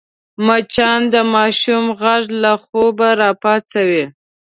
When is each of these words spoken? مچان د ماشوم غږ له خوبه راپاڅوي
مچان 0.45 1.01
د 1.13 1.15
ماشوم 1.33 1.85
غږ 2.01 2.23
له 2.41 2.51
خوبه 2.63 3.09
راپاڅوي 3.21 4.05